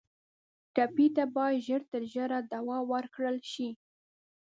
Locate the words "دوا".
2.53-2.77